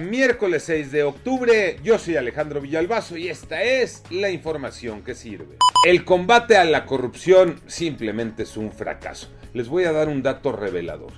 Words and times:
Miércoles 0.00 0.62
6 0.64 0.92
de 0.92 1.02
octubre, 1.04 1.78
yo 1.84 1.98
soy 1.98 2.16
Alejandro 2.16 2.60
Villalbazo 2.60 3.16
y 3.16 3.28
esta 3.28 3.62
es 3.62 4.02
la 4.10 4.28
información 4.30 5.02
que 5.02 5.14
sirve. 5.14 5.56
El 5.86 6.04
combate 6.04 6.56
a 6.56 6.64
la 6.64 6.84
corrupción 6.84 7.60
simplemente 7.66 8.42
es 8.42 8.56
un 8.56 8.72
fracaso. 8.72 9.28
Les 9.52 9.68
voy 9.68 9.84
a 9.84 9.92
dar 9.92 10.08
un 10.08 10.20
dato 10.22 10.50
revelador. 10.52 11.12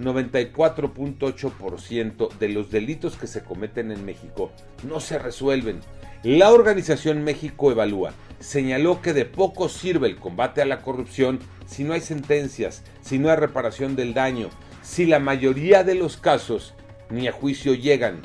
94.8% 0.00 2.36
de 2.38 2.48
los 2.48 2.68
delitos 2.70 3.16
que 3.16 3.28
se 3.28 3.44
cometen 3.44 3.92
en 3.92 4.04
México 4.04 4.50
no 4.82 5.00
se 5.00 5.18
resuelven. 5.18 5.80
La 6.22 6.52
organización 6.52 7.22
México 7.22 7.70
Evalúa 7.70 8.12
señaló 8.40 9.02
que 9.02 9.12
de 9.12 9.24
poco 9.24 9.68
sirve 9.68 10.08
el 10.08 10.16
combate 10.16 10.62
a 10.62 10.66
la 10.66 10.82
corrupción 10.82 11.38
si 11.66 11.84
no 11.84 11.92
hay 11.92 12.00
sentencias, 12.00 12.82
si 13.02 13.18
no 13.18 13.30
hay 13.30 13.36
reparación 13.36 13.94
del 13.94 14.14
daño, 14.14 14.50
si 14.82 15.06
la 15.06 15.20
mayoría 15.20 15.84
de 15.84 15.94
los 15.94 16.16
casos 16.16 16.74
ni 17.10 17.28
a 17.28 17.32
juicio 17.32 17.74
llegan. 17.74 18.22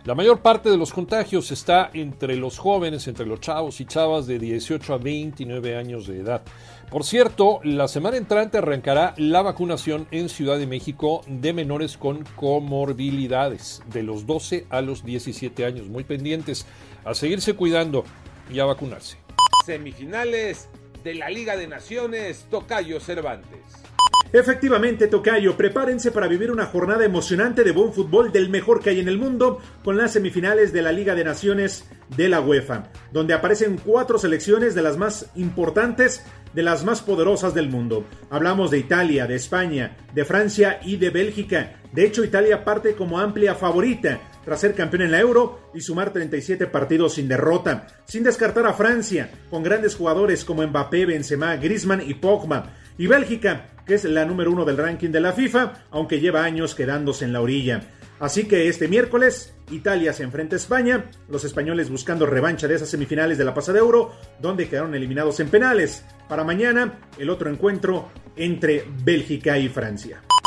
La 0.04 0.14
mayor 0.14 0.40
parte 0.40 0.68
de 0.68 0.76
los 0.76 0.92
contagios 0.92 1.50
está 1.50 1.90
entre 1.94 2.36
los 2.36 2.58
jóvenes, 2.58 3.08
entre 3.08 3.24
los 3.24 3.40
chavos 3.40 3.80
y 3.80 3.86
chavas 3.86 4.26
de 4.26 4.38
18 4.38 4.92
a 4.92 4.98
29 4.98 5.76
años 5.76 6.06
de 6.06 6.20
edad. 6.20 6.42
Por 6.90 7.04
cierto, 7.04 7.60
la 7.64 7.88
semana 7.88 8.18
entrante 8.18 8.58
arrancará 8.58 9.14
la 9.16 9.40
vacunación 9.40 10.06
en 10.10 10.28
Ciudad 10.28 10.58
de 10.58 10.66
México 10.66 11.22
de 11.26 11.54
menores 11.54 11.96
con 11.96 12.22
comorbilidades, 12.36 13.82
de 13.86 14.02
los 14.02 14.26
12 14.26 14.66
a 14.68 14.82
los 14.82 15.06
17 15.06 15.64
años. 15.64 15.88
Muy 15.88 16.04
pendientes 16.04 16.66
a 17.06 17.14
seguirse 17.14 17.54
cuidando 17.54 18.04
y 18.52 18.58
a 18.58 18.66
vacunarse. 18.66 19.16
Semifinales 19.64 20.68
de 21.02 21.14
la 21.14 21.30
Liga 21.30 21.56
de 21.56 21.66
Naciones, 21.66 22.46
Tocayo 22.50 23.00
Cervantes. 23.00 23.84
Efectivamente, 24.32 25.06
Tocayo, 25.06 25.56
prepárense 25.56 26.10
para 26.10 26.26
vivir 26.26 26.50
una 26.50 26.66
jornada 26.66 27.04
emocionante 27.04 27.62
de 27.62 27.70
buen 27.70 27.92
fútbol 27.92 28.32
del 28.32 28.48
mejor 28.48 28.80
que 28.80 28.90
hay 28.90 29.00
en 29.00 29.08
el 29.08 29.18
mundo 29.18 29.60
con 29.84 29.96
las 29.96 30.12
semifinales 30.12 30.72
de 30.72 30.82
la 30.82 30.92
Liga 30.92 31.14
de 31.14 31.24
Naciones 31.24 31.84
de 32.16 32.28
la 32.28 32.40
UEFA, 32.40 32.90
donde 33.12 33.34
aparecen 33.34 33.78
cuatro 33.78 34.18
selecciones 34.18 34.74
de 34.74 34.82
las 34.82 34.96
más 34.96 35.30
importantes, 35.36 36.24
de 36.52 36.62
las 36.62 36.84
más 36.84 37.00
poderosas 37.00 37.54
del 37.54 37.68
mundo. 37.68 38.04
Hablamos 38.30 38.70
de 38.70 38.78
Italia, 38.78 39.26
de 39.26 39.36
España, 39.36 39.96
de 40.14 40.24
Francia 40.24 40.80
y 40.82 40.96
de 40.96 41.10
Bélgica. 41.10 41.80
De 41.92 42.04
hecho, 42.04 42.24
Italia 42.24 42.64
parte 42.64 42.94
como 42.94 43.20
amplia 43.20 43.54
favorita 43.54 44.20
tras 44.44 44.60
ser 44.60 44.74
campeón 44.74 45.02
en 45.02 45.10
la 45.10 45.20
Euro 45.20 45.70
y 45.74 45.80
sumar 45.80 46.12
37 46.12 46.66
partidos 46.66 47.14
sin 47.14 47.28
derrota, 47.28 47.86
sin 48.06 48.22
descartar 48.22 48.66
a 48.66 48.74
Francia, 48.74 49.30
con 49.50 49.62
grandes 49.62 49.96
jugadores 49.96 50.44
como 50.44 50.66
Mbappé, 50.66 51.06
Benzema, 51.06 51.56
Griezmann 51.56 52.02
y 52.06 52.14
Pogba, 52.14 52.72
y 52.98 53.06
Bélgica, 53.06 53.70
que 53.86 53.94
es 53.94 54.04
la 54.04 54.24
número 54.24 54.50
uno 54.52 54.64
del 54.64 54.76
ranking 54.76 55.10
de 55.10 55.20
la 55.20 55.32
FIFA, 55.32 55.84
aunque 55.90 56.20
lleva 56.20 56.44
años 56.44 56.74
quedándose 56.74 57.24
en 57.24 57.32
la 57.32 57.40
orilla. 57.40 57.82
Así 58.20 58.44
que 58.44 58.68
este 58.68 58.88
miércoles 58.88 59.54
Italia 59.70 60.12
se 60.12 60.22
enfrenta 60.22 60.56
a 60.56 60.58
España, 60.58 61.10
los 61.28 61.44
españoles 61.44 61.90
buscando 61.90 62.26
revancha 62.26 62.68
de 62.68 62.76
esas 62.76 62.88
semifinales 62.88 63.38
de 63.38 63.44
la 63.44 63.54
pasada 63.54 63.78
Euro, 63.78 64.12
donde 64.40 64.68
quedaron 64.68 64.94
eliminados 64.94 65.40
en 65.40 65.48
penales. 65.48 66.04
Para 66.28 66.44
mañana, 66.44 67.00
el 67.18 67.30
otro 67.30 67.50
encuentro 67.50 68.10
entre 68.36 68.84
Bélgica 69.04 69.58
y 69.58 69.68
Francia. 69.68 70.22